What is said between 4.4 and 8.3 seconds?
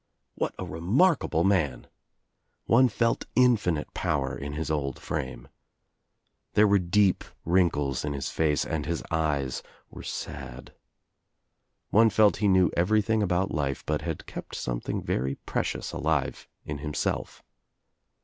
his old frame. There were deep wrinkles in his